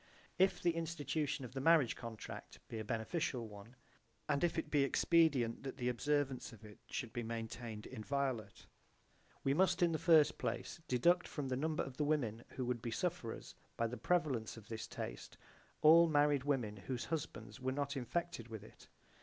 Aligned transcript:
If 0.39 0.59
the 0.63 0.71
institution 0.71 1.45
of 1.45 1.53
the 1.53 1.61
marriage 1.61 1.95
contract 1.95 2.57
be 2.69 2.79
a 2.79 2.83
beneficial 2.83 3.47
one, 3.47 3.75
and 4.27 4.43
if 4.43 4.57
it 4.57 4.71
be 4.71 4.83
expedient 4.83 5.61
that 5.61 5.77
the 5.77 5.89
observance 5.89 6.51
of 6.51 6.65
it 6.65 6.79
should 6.89 7.13
be 7.13 7.21
maintained 7.21 7.85
inviolate, 7.85 8.65
we 9.43 9.53
must 9.53 9.83
in 9.83 9.91
the 9.91 9.99
first 9.99 10.39
place 10.39 10.81
deduct 10.87 11.27
from 11.27 11.49
the 11.49 11.55
number 11.55 11.83
of 11.83 11.97
the 11.97 12.03
women 12.03 12.43
who 12.49 12.65
would 12.65 12.81
be 12.81 12.89
sufferers 12.89 13.53
by 13.77 13.85
the 13.85 13.95
prevalence 13.95 14.57
of 14.57 14.69
this 14.69 14.87
taste 14.87 15.37
all 15.83 16.07
married 16.09 16.45
women 16.45 16.77
whose 16.77 17.05
husbands 17.05 17.59
were 17.59 17.71
not 17.71 17.95
infected 17.95 18.47
with 18.47 18.63
it. 18.63 18.87